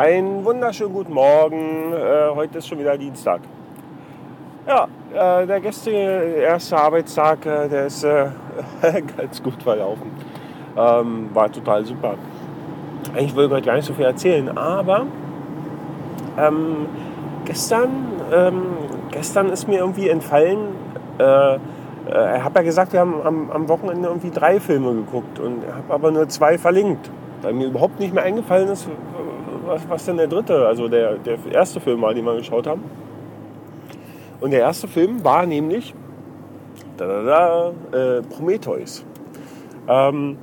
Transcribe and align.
Einen 0.00 0.46
wunderschönen 0.46 0.94
guten 0.94 1.12
Morgen. 1.12 1.92
Äh, 1.92 2.34
heute 2.34 2.56
ist 2.56 2.68
schon 2.68 2.78
wieder 2.78 2.96
Dienstag. 2.96 3.42
Ja, 4.66 4.88
äh, 5.12 5.46
der 5.46 5.60
gestrige 5.60 5.98
erste 5.98 6.78
Arbeitstag, 6.78 7.44
äh, 7.44 7.68
der 7.68 7.84
ist 7.84 8.02
äh, 8.04 8.28
ganz 9.18 9.42
gut 9.42 9.62
verlaufen. 9.62 10.10
Ähm, 10.74 11.28
war 11.34 11.52
total 11.52 11.84
super. 11.84 12.14
Ich 13.14 13.36
heute 13.36 13.60
gar 13.60 13.76
nicht 13.76 13.84
so 13.84 13.92
viel 13.92 14.06
erzählen, 14.06 14.56
aber 14.56 15.04
ähm, 16.38 16.86
gestern, 17.44 17.90
ähm, 18.32 18.62
gestern 19.10 19.50
ist 19.50 19.68
mir 19.68 19.80
irgendwie 19.80 20.08
entfallen, 20.08 20.60
äh, 21.18 21.56
ich 21.56 22.14
äh, 22.14 22.40
habe 22.40 22.60
ja 22.60 22.62
gesagt, 22.62 22.94
wir 22.94 23.00
haben 23.00 23.20
am, 23.22 23.50
am, 23.50 23.68
Wochenende 23.68 24.08
irgendwie 24.08 24.30
drei 24.30 24.60
Filme 24.60 24.94
geguckt 24.94 25.38
und 25.38 25.62
habe 25.66 25.92
aber 25.92 26.10
nur 26.10 26.26
zwei 26.30 26.56
verlinkt, 26.56 27.10
weil 27.42 27.52
mir 27.52 27.66
überhaupt 27.66 28.00
nicht 28.00 28.14
mehr 28.14 28.24
eingefallen 28.24 28.68
ist, 28.68 28.88
was, 29.70 29.88
was 29.88 30.04
denn 30.04 30.16
der 30.16 30.26
dritte, 30.26 30.66
also 30.66 30.88
der, 30.88 31.14
der 31.14 31.38
erste 31.52 31.80
Film 31.80 32.02
war, 32.02 32.12
den 32.12 32.24
wir 32.24 32.36
geschaut 32.36 32.66
haben. 32.66 32.84
Und 34.40 34.50
der 34.50 34.60
erste 34.60 34.88
Film 34.88 35.22
war 35.24 35.46
nämlich 35.46 35.94
da, 36.96 37.06
da, 37.06 37.72
da, 37.92 37.98
äh, 37.98 38.22
Prometheus. 38.22 39.04
Ähm, 39.88 40.36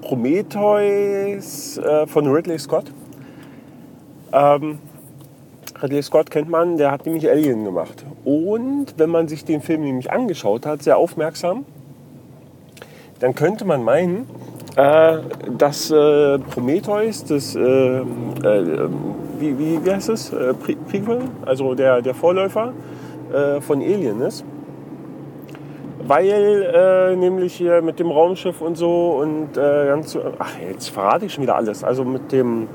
Prometheus 0.00 1.78
äh, 1.78 2.06
von 2.06 2.26
Ridley 2.26 2.58
Scott. 2.58 2.84
Ähm, 4.32 4.78
Ridley 5.82 6.02
Scott 6.02 6.30
kennt 6.30 6.48
man, 6.48 6.76
der 6.76 6.90
hat 6.90 7.06
nämlich 7.06 7.28
Alien 7.28 7.64
gemacht. 7.64 8.04
Und 8.24 8.94
wenn 8.96 9.10
man 9.10 9.28
sich 9.28 9.44
den 9.44 9.60
Film 9.60 9.82
nämlich 9.82 10.12
angeschaut 10.12 10.64
hat, 10.64 10.82
sehr 10.82 10.96
aufmerksam, 10.96 11.64
dann 13.20 13.34
könnte 13.34 13.64
man 13.64 13.84
meinen, 13.84 14.26
äh, 14.76 15.18
dass 15.58 15.90
äh, 15.90 16.38
Prometheus, 16.38 17.24
das, 17.24 17.54
äh, 17.54 17.60
äh 17.60 18.88
wie, 19.38 19.58
wie, 19.58 19.84
wie 19.84 19.90
heißt 19.90 20.08
es, 20.08 20.32
äh, 20.32 20.54
Prequel, 20.54 21.20
also 21.44 21.74
der, 21.74 22.00
der 22.00 22.14
Vorläufer 22.14 22.72
äh, 23.32 23.60
von 23.60 23.80
Alien 23.80 24.20
ist. 24.22 24.44
Weil 26.04 27.14
nämlich 27.16 27.54
hier 27.54 27.80
mit 27.80 28.00
dem 28.00 28.10
Raumschiff 28.10 28.60
und 28.60 28.76
so 28.76 29.20
und 29.20 29.54
ganz, 29.54 30.18
ach 30.36 30.58
jetzt 30.58 30.88
verrate 30.88 31.26
ich 31.26 31.32
schon 31.32 31.44
wieder 31.44 31.54
alles, 31.54 31.84
also 31.84 32.04
mit 32.04 32.32
dem, 32.32 32.66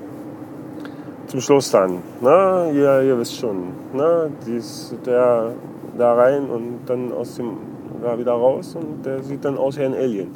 zum 1.25 1.41
Schluss 1.41 1.69
dann, 1.71 1.97
ne? 2.21 2.71
ihr, 2.73 3.01
ihr 3.01 3.19
wisst 3.19 3.35
schon, 3.35 3.73
ne? 3.93 4.31
Dies, 4.45 4.95
der 5.05 5.51
da 5.97 6.13
rein 6.13 6.49
und 6.49 6.79
dann 6.85 7.11
aus 7.11 7.35
dem 7.35 7.57
da 8.01 8.17
wieder 8.17 8.31
raus 8.31 8.77
und 8.79 9.05
der 9.05 9.21
sieht 9.23 9.43
dann 9.43 9.57
aus 9.57 9.77
wie 9.77 9.83
ein 9.83 9.93
Alien. 9.93 10.31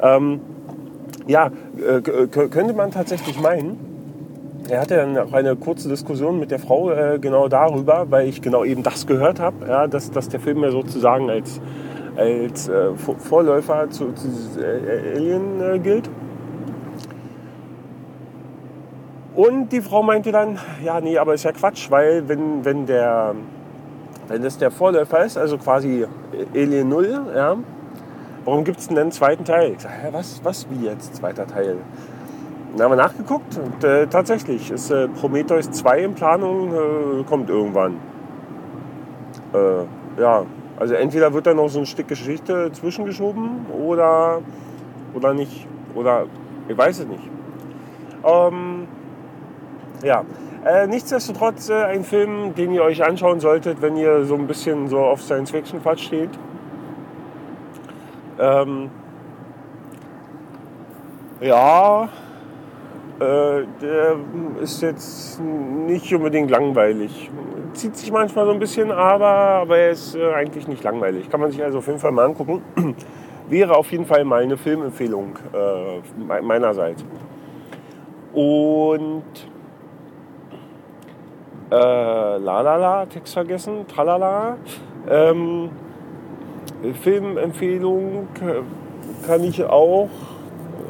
Ähm, 0.00 0.40
ja, 1.26 1.50
äh, 1.76 2.00
könnte 2.00 2.74
man 2.74 2.90
tatsächlich 2.90 3.40
meinen. 3.40 3.78
Er 4.68 4.80
hatte 4.80 4.96
dann 4.96 5.18
auch 5.18 5.32
eine 5.32 5.56
kurze 5.56 5.88
Diskussion 5.88 6.38
mit 6.38 6.50
der 6.50 6.58
Frau 6.58 6.90
äh, 6.90 7.18
genau 7.20 7.48
darüber, 7.48 8.06
weil 8.10 8.28
ich 8.28 8.42
genau 8.42 8.64
eben 8.64 8.82
das 8.82 9.06
gehört 9.06 9.40
habe, 9.40 9.66
ja, 9.66 9.86
dass, 9.86 10.10
dass 10.10 10.28
der 10.28 10.40
Film 10.40 10.62
ja 10.62 10.70
sozusagen 10.70 11.28
als, 11.28 11.60
als 12.16 12.68
äh, 12.68 12.90
Vorläufer 12.94 13.90
zu, 13.90 14.12
zu 14.12 14.28
äh, 14.60 15.16
Alien 15.16 15.60
äh, 15.60 15.78
gilt. 15.78 16.08
Und 19.34 19.72
die 19.72 19.80
Frau 19.80 20.02
meinte 20.02 20.30
dann, 20.30 20.58
ja, 20.84 21.00
nee, 21.00 21.16
aber 21.18 21.34
ist 21.34 21.44
ja 21.44 21.52
Quatsch, 21.52 21.90
weil 21.90 22.28
wenn, 22.28 22.64
wenn, 22.64 22.86
der, 22.86 23.34
wenn 24.28 24.42
das 24.42 24.58
der 24.58 24.70
Vorläufer 24.70 25.24
ist, 25.24 25.38
also 25.38 25.56
quasi 25.56 26.06
Alien 26.54 26.88
0, 26.88 27.20
ja, 27.34 27.56
warum 28.44 28.64
gibt 28.64 28.78
es 28.78 28.88
denn 28.88 28.98
einen 28.98 29.12
zweiten 29.12 29.44
Teil? 29.44 29.72
Ich 29.72 29.80
sage, 29.80 29.94
was, 30.12 30.40
was, 30.44 30.66
wie 30.70 30.86
jetzt, 30.86 31.16
zweiter 31.16 31.46
Teil? 31.46 31.78
Dann 32.72 32.84
haben 32.84 32.92
wir 32.92 32.96
nachgeguckt 32.96 33.58
und 33.58 33.84
äh, 33.84 34.06
tatsächlich 34.06 34.70
ist 34.70 34.90
äh, 34.90 35.08
Prometheus 35.08 35.70
2 35.70 35.98
in 36.04 36.14
Planung, 36.14 36.72
äh, 36.72 37.24
kommt 37.24 37.50
irgendwann. 37.50 37.98
Äh, 39.52 40.20
ja, 40.20 40.46
also 40.78 40.94
entweder 40.94 41.34
wird 41.34 41.46
da 41.46 41.54
noch 41.54 41.68
so 41.68 41.80
ein 41.80 41.86
Stück 41.86 42.08
Geschichte 42.08 42.72
zwischengeschoben 42.72 43.66
oder, 43.66 44.40
oder 45.14 45.34
nicht. 45.34 45.66
Oder 45.94 46.26
ich 46.68 46.76
weiß 46.76 47.00
es 47.00 47.06
nicht. 47.06 47.30
Ähm, 48.24 48.86
ja, 50.02 50.24
äh, 50.64 50.86
nichtsdestotrotz 50.86 51.68
äh, 51.68 51.74
ein 51.74 52.04
Film, 52.04 52.54
den 52.54 52.72
ihr 52.72 52.82
euch 52.82 53.04
anschauen 53.04 53.40
solltet, 53.40 53.82
wenn 53.82 53.96
ihr 53.96 54.24
so 54.24 54.34
ein 54.34 54.46
bisschen 54.46 54.88
so 54.88 55.00
auf 55.00 55.20
Science-Fiction-Quatsch 55.22 56.04
steht. 56.04 56.30
Ähm, 58.38 58.90
ja, 61.40 62.08
äh, 63.18 63.66
der 63.80 64.16
ist 64.60 64.82
jetzt 64.82 65.40
nicht 65.40 66.12
unbedingt 66.14 66.50
langweilig. 66.50 67.30
Zieht 67.74 67.96
sich 67.96 68.10
manchmal 68.10 68.46
so 68.46 68.52
ein 68.52 68.58
bisschen, 68.58 68.90
aber, 68.90 69.26
aber 69.26 69.78
er 69.78 69.90
ist 69.90 70.14
äh, 70.14 70.32
eigentlich 70.32 70.68
nicht 70.68 70.82
langweilig. 70.82 71.30
Kann 71.30 71.40
man 71.40 71.50
sich 71.50 71.62
also 71.62 71.78
auf 71.78 71.86
jeden 71.86 71.98
Fall 71.98 72.12
mal 72.12 72.24
angucken. 72.24 72.62
Wäre 73.48 73.76
auf 73.76 73.90
jeden 73.92 74.06
Fall 74.06 74.24
mal 74.24 74.42
eine 74.42 74.56
Filmempfehlung 74.56 75.36
äh, 75.52 76.42
meinerseits. 76.42 77.04
Und 78.32 79.24
äh, 81.70 82.38
la 82.38 83.06
Text 83.06 83.34
vergessen, 83.34 83.86
tralala. 83.88 84.56
Ähm, 85.08 85.70
Filmempfehlung 87.00 88.28
kann 89.26 89.44
ich 89.44 89.62
auch, 89.64 90.08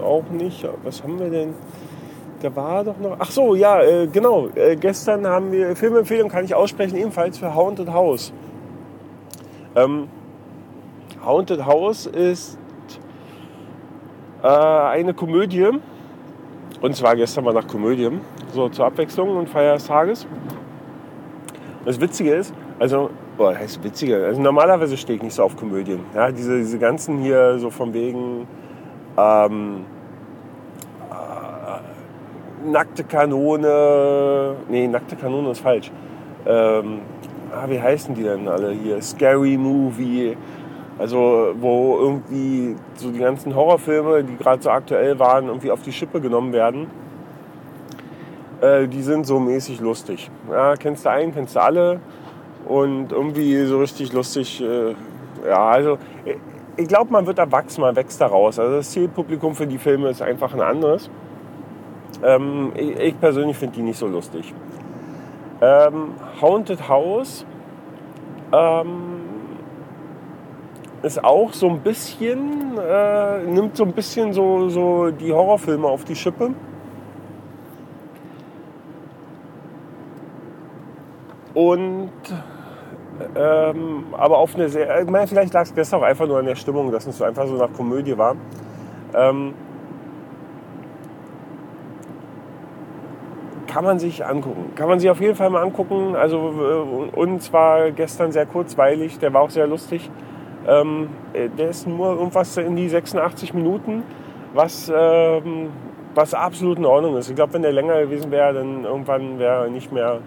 auch 0.03 0.25
nicht. 0.31 0.67
Was 0.85 1.03
haben 1.03 1.19
wir 1.19 1.31
denn? 1.31 1.55
Da 2.41 2.55
war 2.57 2.83
doch 2.83 2.99
noch. 2.99 3.17
Ach 3.19 3.31
so, 3.31 3.55
ja, 3.55 3.81
äh, 3.83 4.09
genau. 4.09 4.49
Äh, 4.55 4.77
gestern 4.77 5.27
haben 5.27 5.53
wir 5.53 5.77
Filmempfehlung, 5.77 6.29
kann 6.29 6.45
ich 6.45 6.55
aussprechen, 6.55 6.97
ebenfalls 6.97 7.39
für 7.39 7.55
Haunted 7.55 7.93
House. 7.93 8.33
Ähm, 9.77 10.09
Haunted 11.25 11.65
House 11.65 12.07
ist 12.07 12.59
äh, 14.43 14.49
eine 14.49 15.15
Komödie. 15.15 15.69
Und 16.81 16.97
zwar 16.97 17.15
gestern 17.15 17.45
mal 17.45 17.55
nach 17.55 17.69
Komödie. 17.69 18.11
So 18.53 18.69
zur 18.71 18.87
Abwechslung 18.87 19.37
und 19.37 19.49
Feier 19.49 19.75
des 19.75 19.87
Tages. 19.87 20.27
Das 21.85 22.01
Witzige 22.01 22.35
ist, 22.35 22.53
also 22.79 23.11
boah, 23.37 23.55
heißt 23.55 23.83
witziger. 23.83 24.27
Also 24.27 24.41
normalerweise 24.41 24.97
stehe 24.97 25.17
ich 25.17 25.23
nicht 25.23 25.35
so 25.35 25.45
auf 25.45 25.57
Komödien. 25.57 26.01
Ja, 26.15 26.31
diese, 26.31 26.59
diese 26.59 26.79
ganzen 26.79 27.19
hier 27.19 27.59
so 27.59 27.71
von 27.71 27.93
wegen 27.93 28.47
ähm, 29.17 29.85
äh, 31.11 32.71
nackte 32.71 33.05
Kanone. 33.05 34.57
Nee, 34.69 34.87
nackte 34.89 35.17
Kanone 35.17 35.51
ist 35.51 35.61
falsch. 35.61 35.91
Ähm, 36.47 37.01
ah, 37.55 37.69
wie 37.69 37.81
heißen 37.81 38.15
die 38.15 38.23
denn 38.23 38.49
alle 38.49 38.73
hier? 38.73 39.01
Scary 39.03 39.57
Movie. 39.57 40.37
Also 40.99 41.55
wo 41.59 41.99
irgendwie 41.99 42.77
so 42.97 43.11
die 43.11 43.19
ganzen 43.19 43.55
Horrorfilme, 43.55 44.25
die 44.25 44.37
gerade 44.37 44.63
so 44.63 44.71
aktuell 44.71 45.19
waren, 45.19 45.47
irgendwie 45.47 45.71
auf 45.71 45.83
die 45.83 45.93
Schippe 45.93 46.21
genommen 46.21 46.53
werden. 46.53 46.87
Äh, 48.61 48.87
die 48.87 49.03
sind 49.03 49.27
so 49.27 49.41
mäßig 49.41 49.81
lustig. 49.81 50.31
Ja, 50.51 50.77
kennst 50.77 51.05
du 51.05 51.11
einen, 51.11 51.35
kennst 51.35 51.57
du 51.57 51.61
alle 51.61 52.01
und 52.73 53.13
irgendwie 53.13 53.65
so 53.67 53.79
richtig 53.81 54.13
lustig. 54.13 54.63
Äh, 54.63 54.95
ja, 55.47 55.69
also 55.69 55.99
ich 56.77 56.89
glaube, 56.89 57.13
man 57.13 57.27
wird 57.27 57.39
erwachsen, 57.39 57.83
man 57.83 57.95
wächst 57.95 58.21
daraus. 58.21 58.59
Also 58.59 58.77
das 58.77 58.91
Zielpublikum 58.91 59.55
für 59.55 59.67
die 59.67 59.79
Filme 59.79 60.09
ist 60.09 60.23
einfach 60.23 60.55
ein 60.55 60.61
anderes. 60.63 61.11
Ähm, 62.25 62.73
ich, 62.75 62.99
ich, 62.99 63.21
persönlich 63.21 63.57
finde 63.57 63.77
die 63.77 63.83
nicht 63.83 63.99
so 63.99 64.07
lustig. 64.07 64.55
Ähm, 65.61 66.15
Haunted 66.41 66.89
House 66.89 67.45
ähm, 68.53 69.21
ist 71.03 71.23
auch 71.23 71.53
so 71.53 71.69
ein 71.69 71.81
bisschen, 71.81 72.79
äh, 72.79 73.43
nimmt 73.45 73.77
so 73.77 73.85
ein 73.85 73.93
bisschen 73.93 74.33
so, 74.33 74.71
so 74.71 75.11
die 75.11 75.33
Horrorfilme 75.33 75.87
auf 75.87 76.05
die 76.05 76.17
Schippe. 76.17 76.55
Und 81.55 82.11
ähm, 83.35 84.05
aber 84.13 84.39
auf 84.39 84.55
eine 84.55 84.69
sehr, 84.69 85.03
ich 85.03 85.11
meine, 85.11 85.27
vielleicht 85.27 85.53
lag 85.53 85.63
es 85.63 85.75
gestern 85.75 86.01
auch 86.01 86.05
einfach 86.05 86.27
nur 86.27 86.39
an 86.39 86.47
der 86.47 86.57
Stimmung, 86.57 86.91
dass 86.93 87.07
es 87.07 87.21
einfach 87.21 87.47
so 87.47 87.55
nach 87.55 87.73
Komödie 87.73 88.17
war. 88.17 88.37
Ähm, 89.15 89.55
kann 93.67 93.85
man 93.85 93.99
sich 93.99 94.25
angucken. 94.25 94.73
Kann 94.75 94.89
man 94.89 95.01
sich 95.01 95.09
auf 95.09 95.21
jeden 95.21 95.35
Fall 95.35 95.49
mal 95.49 95.63
angucken. 95.63 96.15
Also, 96.15 96.37
äh, 96.37 97.17
und 97.17 97.43
zwar 97.43 97.91
gestern 97.91 98.31
sehr 98.31 98.45
kurzweilig, 98.45 99.19
der 99.19 99.33
war 99.33 99.43
auch 99.43 99.51
sehr 99.51 99.67
lustig. 99.67 100.11
Ähm, 100.67 101.09
der 101.35 101.71
ist 101.71 101.87
nur 101.89 102.13
irgendwas 102.13 102.57
in 102.57 102.77
die 102.77 102.89
86 102.89 103.55
Minuten, 103.55 104.05
was, 104.55 104.93
ähm, 104.95 105.71
was 106.15 106.35
absolut 106.35 106.79
in 106.79 106.85
Ordnung 106.85 107.17
ist. 107.17 107.31
Ich 107.31 107.35
glaube, 107.35 107.55
wenn 107.55 107.63
der 107.63 107.73
länger 107.73 108.01
gewesen 108.03 108.31
wäre, 108.31 108.53
dann 108.53 108.85
irgendwann 108.85 109.39
wäre 109.39 109.65
er 109.65 109.71
nicht 109.71 109.91
mehr 109.91 110.21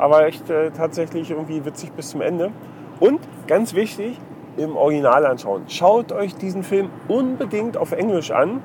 aber 0.00 0.26
echt 0.26 0.48
äh, 0.50 0.70
tatsächlich 0.70 1.30
irgendwie 1.30 1.64
witzig 1.64 1.92
bis 1.92 2.10
zum 2.10 2.20
Ende. 2.22 2.50
Und 2.98 3.20
ganz 3.46 3.74
wichtig, 3.74 4.18
im 4.56 4.76
Original 4.76 5.26
anschauen. 5.26 5.62
Schaut 5.68 6.12
euch 6.12 6.34
diesen 6.34 6.62
Film 6.62 6.90
unbedingt 7.08 7.76
auf 7.76 7.92
Englisch 7.92 8.30
an. 8.30 8.62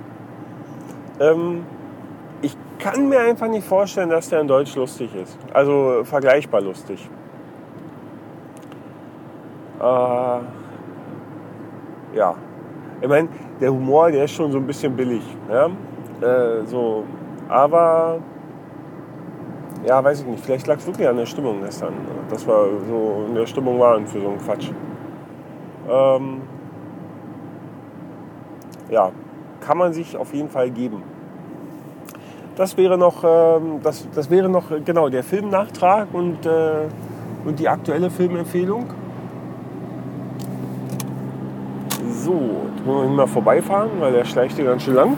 Ähm, 1.19 1.65
ich 2.41 2.57
kann 2.79 3.07
mir 3.09 3.19
einfach 3.19 3.47
nicht 3.47 3.65
vorstellen, 3.65 4.09
dass 4.09 4.29
der 4.29 4.41
in 4.41 4.47
Deutsch 4.47 4.75
lustig 4.75 5.13
ist. 5.15 5.37
Also 5.53 6.03
vergleichbar 6.03 6.61
lustig. 6.61 7.09
Äh, 9.79 9.83
ja. 12.17 12.35
Ich 13.01 13.07
meine, 13.07 13.29
der 13.59 13.71
Humor, 13.71 14.11
der 14.11 14.25
ist 14.25 14.31
schon 14.31 14.51
so 14.51 14.57
ein 14.57 14.67
bisschen 14.67 14.95
billig. 14.95 15.23
Ja? 15.49 15.67
Äh, 16.21 16.65
so. 16.65 17.03
Aber 17.47 18.19
ja, 19.85 20.03
weiß 20.03 20.21
ich 20.21 20.25
nicht. 20.25 20.43
Vielleicht 20.43 20.67
lag 20.67 20.77
es 20.77 20.85
wirklich 20.85 21.07
an 21.07 21.17
der 21.17 21.25
Stimmung 21.25 21.61
gestern, 21.63 21.93
dass 22.29 22.45
wir 22.47 22.67
so 22.89 23.25
in 23.27 23.35
der 23.35 23.45
Stimmung 23.45 23.79
waren 23.79 24.07
für 24.07 24.19
so 24.19 24.29
einen 24.29 24.39
Quatsch. 24.39 24.71
Ähm, 25.89 26.41
ja, 28.89 29.11
kann 29.61 29.77
man 29.77 29.93
sich 29.93 30.17
auf 30.17 30.33
jeden 30.33 30.49
Fall 30.49 30.71
geben. 30.71 31.03
Das 32.55 32.77
wäre 32.77 32.97
noch, 32.97 33.23
ähm, 33.23 33.81
das, 33.83 34.07
das 34.15 34.29
wäre 34.29 34.49
noch 34.49 34.65
genau 34.83 35.09
der 35.09 35.23
Filmnachtrag 35.23 36.07
und, 36.13 36.45
äh, 36.45 36.88
und 37.43 37.59
die 37.59 37.67
aktuelle 37.67 38.09
Filmempfehlung. 38.09 38.85
So, 42.11 42.33
jetzt 42.33 42.85
müssen 42.85 43.01
wir 43.01 43.09
mal 43.09 43.27
vorbeifahren, 43.27 43.91
weil 43.99 44.13
der 44.13 44.25
schleicht 44.25 44.55
hier 44.55 44.65
ganz 44.65 44.83
schön 44.83 44.95
lang. 44.95 45.17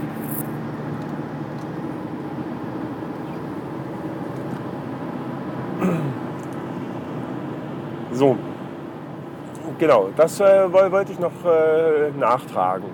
Genau, 9.77 10.09
das 10.15 10.39
äh, 10.39 10.71
wollte 10.71 11.11
ich 11.11 11.19
noch 11.19 11.31
äh, 11.45 12.11
nachtragen. 12.17 12.89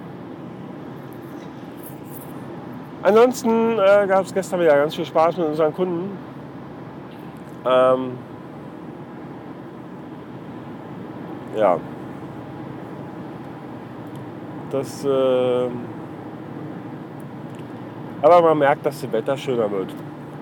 Ansonsten 3.03 3.73
äh, 3.79 4.07
gab 4.07 4.23
es 4.23 4.33
gestern 4.33 4.61
wieder 4.61 4.77
ganz 4.77 4.95
viel 4.95 5.05
Spaß 5.05 5.37
mit 5.37 5.47
unseren 5.47 5.73
Kunden. 5.73 6.17
Ähm, 7.65 8.11
ja. 11.57 11.77
Das, 14.71 15.03
äh, 15.03 15.67
aber 18.21 18.41
man 18.41 18.57
merkt, 18.57 18.85
dass 18.85 19.01
das 19.01 19.11
Wetter 19.11 19.35
schöner 19.35 19.69
wird. 19.69 19.93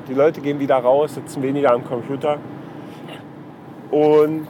Die 0.07 0.13
Leute 0.13 0.39
gehen 0.39 0.59
wieder 0.59 0.77
raus, 0.77 1.15
sitzen 1.15 1.41
weniger 1.41 1.71
am 1.71 1.83
Computer. 1.83 2.37
Und 3.89 4.47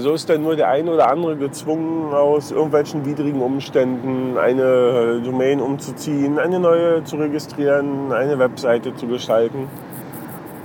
so 0.00 0.14
ist 0.14 0.28
dann 0.30 0.42
nur 0.42 0.56
der 0.56 0.68
eine 0.68 0.90
oder 0.90 1.10
andere 1.10 1.36
gezwungen, 1.36 2.14
aus 2.14 2.50
irgendwelchen 2.50 3.04
widrigen 3.04 3.42
Umständen 3.42 4.38
eine 4.38 4.62
äh, 4.62 5.20
Domain 5.20 5.60
umzuziehen, 5.60 6.38
eine 6.38 6.58
neue 6.58 7.04
zu 7.04 7.16
registrieren, 7.16 8.10
eine 8.10 8.38
Webseite 8.38 8.94
zu 8.94 9.06
gestalten. 9.06 9.68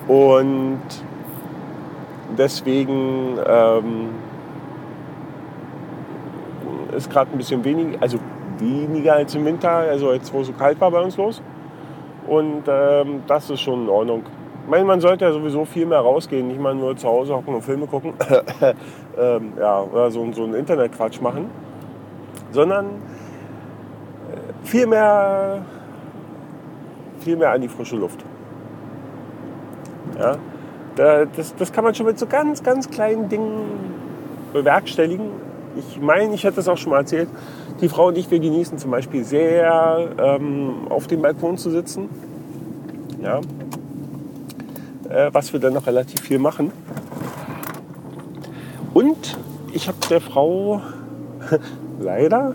Und 0.08 0.80
deswegen 2.38 3.38
ähm, 3.46 4.10
ist 6.96 7.10
gerade 7.10 7.32
ein 7.32 7.38
bisschen 7.38 7.66
weniger, 7.66 8.02
also 8.02 8.20
weniger 8.60 9.16
als 9.16 9.36
im 9.36 9.44
Winter, 9.44 9.70
also 9.70 10.14
jetzt 10.14 10.34
wo 10.34 10.40
es 10.40 10.48
so 10.48 10.54
kalt 10.54 10.80
war 10.80 10.92
bei 10.92 11.02
uns 11.02 11.18
los. 11.18 11.42
Und 12.28 12.64
ähm, 12.68 13.24
das 13.28 13.50
ist 13.50 13.60
schon 13.60 13.84
in 13.84 13.90
Ordnung. 13.90 14.24
Ich 14.68 14.72
meine, 14.72 14.84
man 14.84 15.00
sollte 15.00 15.24
ja 15.24 15.32
sowieso 15.32 15.64
viel 15.64 15.86
mehr 15.86 16.02
rausgehen, 16.02 16.50
nicht 16.50 16.60
mal 16.60 16.76
nur 16.76 16.98
zu 16.98 17.08
Hause 17.08 17.34
hocken 17.34 17.56
und 17.56 17.62
Filme 17.62 17.88
gucken 17.88 18.16
ähm, 19.18 19.54
ja, 19.58 19.80
oder 19.82 20.12
so, 20.12 20.30
so 20.34 20.44
einen 20.44 20.56
Internetquatsch 20.56 21.22
machen, 21.22 21.50
sondern 22.52 22.88
äh, 22.88 24.66
viel 24.66 24.86
mehr, 24.86 25.64
viel 27.22 27.38
mehr 27.38 27.52
an 27.52 27.62
die 27.62 27.70
frische 27.70 27.96
Luft. 27.96 28.26
Ja, 30.20 30.36
das, 30.98 31.56
das 31.56 31.72
kann 31.72 31.86
man 31.86 31.96
schon 31.96 32.06
mit 32.06 32.20
so 32.20 32.26
ganz, 32.26 32.62
ganz 32.62 32.90
kleinen 32.90 33.30
Dingen 33.30 33.94
bewerkstelligen. 34.52 35.28
Ich 35.78 36.02
meine, 36.02 36.34
ich 36.34 36.44
hätte 36.44 36.60
es 36.60 36.68
auch 36.68 36.78
schon 36.78 36.90
mal 36.90 36.98
erzählt, 36.98 37.30
die 37.80 37.88
Frau 37.88 38.08
und 38.08 38.18
ich, 38.18 38.30
wir 38.30 38.40
genießen 38.42 38.78
zum 38.78 38.92
Beispiel 38.92 39.24
sehr, 39.24 40.10
ähm, 40.18 40.88
auf 40.90 41.08
dem 41.08 41.22
Balkon 41.22 41.58
zu 41.58 41.70
sitzen. 41.70 42.10
Ja, 43.24 43.40
äh, 45.10 45.30
was 45.32 45.54
wir 45.54 45.60
dann 45.60 45.74
noch 45.74 45.88
relativ 45.88 46.22
viel 46.22 46.40
machen. 46.40 46.72
Und 48.94 49.38
ich 49.74 49.88
habe 49.88 49.98
der 50.10 50.22
Frau 50.22 50.82
leider, 52.00 52.54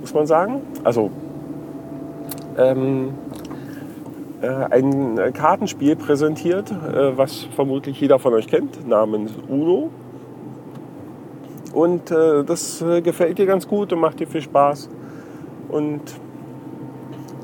muss 0.00 0.12
man 0.14 0.26
sagen, 0.26 0.62
also 0.82 1.10
ähm, 2.56 3.14
äh, 4.42 4.48
ein 4.48 5.32
Kartenspiel 5.32 5.96
präsentiert, 5.96 6.70
äh, 6.70 7.16
was 7.16 7.44
vermutlich 7.54 8.00
jeder 8.00 8.18
von 8.18 8.34
euch 8.34 8.46
kennt, 8.46 8.86
namens 8.88 9.32
Uno. 9.48 9.90
Und 11.72 12.10
äh, 12.10 12.44
das 12.44 12.82
äh, 12.82 13.00
gefällt 13.00 13.38
ihr 13.38 13.46
ganz 13.46 13.66
gut 13.66 13.92
und 13.92 13.98
macht 13.98 14.20
ihr 14.20 14.28
viel 14.28 14.42
Spaß. 14.42 14.88
Und 15.68 16.02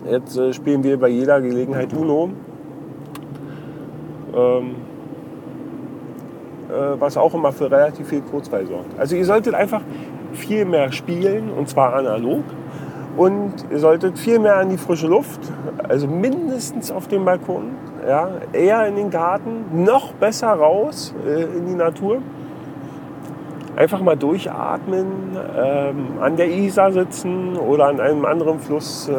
jetzt 0.08 0.36
äh, 0.36 0.52
spielen 0.52 0.84
wir 0.84 0.98
bei 0.98 1.08
jeder 1.08 1.40
Gelegenheit 1.40 1.92
Uno. 1.92 2.30
Ähm, 4.34 4.76
äh, 6.70 7.00
was 7.00 7.16
auch 7.16 7.34
immer 7.34 7.50
für 7.52 7.70
relativ 7.70 8.08
viel 8.08 8.20
Kurzweil 8.20 8.66
sorgt. 8.66 8.98
Also 8.98 9.16
ihr 9.16 9.24
solltet 9.24 9.54
einfach 9.54 9.80
viel 10.32 10.64
mehr 10.64 10.92
spielen 10.92 11.50
und 11.50 11.68
zwar 11.68 11.94
analog. 11.94 12.44
Und 13.16 13.54
ihr 13.70 13.80
solltet 13.80 14.18
viel 14.18 14.38
mehr 14.38 14.56
an 14.56 14.68
die 14.68 14.78
frische 14.78 15.08
Luft, 15.08 15.40
also 15.88 16.06
mindestens 16.06 16.92
auf 16.92 17.08
dem 17.08 17.24
Balkon, 17.24 17.72
ja, 18.06 18.30
eher 18.52 18.86
in 18.86 18.94
den 18.94 19.10
Garten, 19.10 19.84
noch 19.84 20.12
besser 20.12 20.52
raus 20.52 21.12
äh, 21.26 21.42
in 21.42 21.66
die 21.66 21.74
Natur. 21.74 22.18
Einfach 23.74 24.00
mal 24.00 24.16
durchatmen, 24.16 25.06
ähm, 25.58 26.06
an 26.20 26.36
der 26.36 26.50
Isar 26.50 26.92
sitzen 26.92 27.56
oder 27.56 27.86
an 27.88 27.98
einem 27.98 28.24
anderen 28.24 28.60
Fluss, 28.60 29.08
äh, 29.08 29.12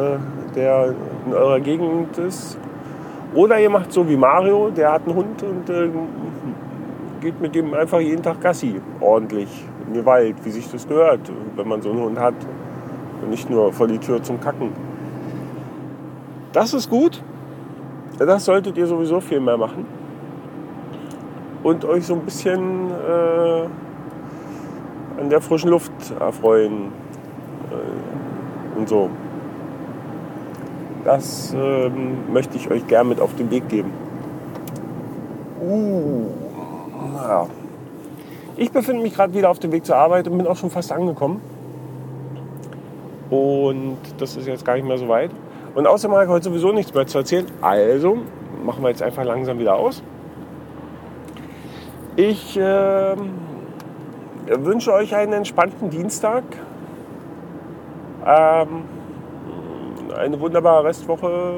der 0.56 0.94
in 1.26 1.34
eurer 1.34 1.60
Gegend 1.60 2.16
ist. 2.16 2.56
Oder 3.34 3.58
ihr 3.58 3.70
macht 3.70 3.92
so 3.92 4.08
wie 4.08 4.16
Mario, 4.16 4.70
der 4.70 4.92
hat 4.92 5.06
einen 5.06 5.14
Hund 5.16 5.42
und 5.42 5.70
äh, 5.70 5.88
geht 7.20 7.40
mit 7.40 7.54
dem 7.54 7.72
einfach 7.72 8.00
jeden 8.00 8.22
Tag 8.22 8.40
Gassi, 8.40 8.80
ordentlich 9.00 9.64
in 9.86 9.94
den 9.94 10.04
Wald, 10.04 10.36
wie 10.44 10.50
sich 10.50 10.70
das 10.70 10.86
gehört, 10.86 11.20
wenn 11.56 11.66
man 11.66 11.80
so 11.80 11.90
einen 11.90 12.00
Hund 12.00 12.18
hat 12.18 12.34
und 13.22 13.30
nicht 13.30 13.48
nur 13.48 13.72
vor 13.72 13.86
die 13.86 13.98
Tür 13.98 14.22
zum 14.22 14.40
Kacken. 14.40 14.72
Das 16.52 16.74
ist 16.74 16.90
gut. 16.90 17.22
Das 18.18 18.44
solltet 18.44 18.76
ihr 18.76 18.86
sowieso 18.86 19.20
viel 19.20 19.40
mehr 19.40 19.56
machen. 19.56 19.86
Und 21.62 21.84
euch 21.84 22.06
so 22.06 22.14
ein 22.14 22.20
bisschen 22.20 22.90
äh, 22.90 23.66
an 25.20 25.30
der 25.30 25.40
frischen 25.40 25.70
Luft 25.70 25.92
erfreuen 26.20 26.92
äh, 27.70 28.78
und 28.78 28.88
so. 28.88 29.08
Das 31.04 31.52
ähm, 31.56 32.32
möchte 32.32 32.56
ich 32.56 32.70
euch 32.70 32.86
gern 32.86 33.08
mit 33.08 33.20
auf 33.20 33.34
den 33.34 33.50
Weg 33.50 33.68
geben. 33.68 33.92
Uh, 35.60 36.26
ja. 37.16 37.46
Ich 38.56 38.70
befinde 38.70 39.02
mich 39.02 39.14
gerade 39.14 39.34
wieder 39.34 39.50
auf 39.50 39.58
dem 39.58 39.72
Weg 39.72 39.84
zur 39.84 39.96
Arbeit 39.96 40.28
und 40.28 40.36
bin 40.38 40.46
auch 40.46 40.56
schon 40.56 40.70
fast 40.70 40.92
angekommen. 40.92 41.40
Und 43.30 43.98
das 44.18 44.36
ist 44.36 44.46
jetzt 44.46 44.64
gar 44.64 44.74
nicht 44.74 44.86
mehr 44.86 44.98
so 44.98 45.08
weit. 45.08 45.30
Und 45.74 45.86
außerdem 45.86 46.14
habe 46.14 46.24
ich 46.24 46.30
heute 46.30 46.44
sowieso 46.44 46.70
nichts 46.70 46.92
mehr 46.92 47.06
zu 47.06 47.18
erzählen. 47.18 47.46
Also 47.62 48.18
machen 48.64 48.82
wir 48.82 48.90
jetzt 48.90 49.02
einfach 49.02 49.24
langsam 49.24 49.58
wieder 49.58 49.74
aus. 49.76 50.02
Ich 52.16 52.58
äh, 52.58 53.16
wünsche 54.46 54.92
euch 54.92 55.14
einen 55.14 55.32
entspannten 55.32 55.88
Dienstag. 55.88 56.44
Ähm, 58.26 58.84
eine 60.16 60.40
wunderbare 60.40 60.84
Restwoche 60.84 61.54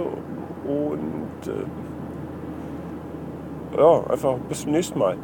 und 0.67 1.49
äh, 1.49 1.67
ja, 3.77 4.05
einfach 4.09 4.37
bis 4.49 4.63
zum 4.63 4.73
nächsten 4.73 4.99
Mal. 4.99 5.17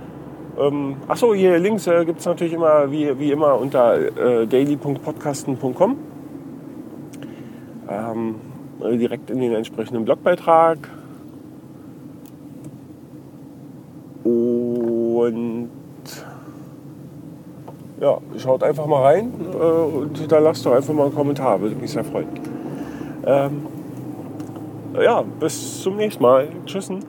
Ähm, 0.58 0.96
achso, 1.08 1.32
hier 1.34 1.58
links 1.58 1.86
äh, 1.86 2.04
gibt 2.04 2.20
es 2.20 2.26
natürlich 2.26 2.52
immer, 2.52 2.90
wie, 2.90 3.18
wie 3.18 3.32
immer, 3.32 3.58
unter 3.58 3.96
äh, 3.96 4.46
daily.podcasten.com 4.46 5.96
ähm, 7.88 8.34
direkt 8.80 9.30
in 9.30 9.40
den 9.40 9.54
entsprechenden 9.54 10.04
Blogbeitrag. 10.04 10.78
Und 14.24 15.70
ja, 18.00 18.18
schaut 18.38 18.62
einfach 18.62 18.86
mal 18.86 19.02
rein 19.02 19.32
äh, 19.52 19.56
und 19.56 20.30
da 20.30 20.38
lasst 20.38 20.64
doch 20.64 20.72
einfach 20.72 20.94
mal 20.94 21.04
einen 21.04 21.14
Kommentar, 21.14 21.60
würde 21.60 21.76
mich 21.76 21.90
sehr 21.90 22.04
freuen. 22.04 22.28
Ähm, 23.24 23.66
ja, 25.00 25.22
bis 25.22 25.82
zum 25.82 25.96
nächsten 25.96 26.22
Mal. 26.22 26.48
Tschüssen. 26.66 27.04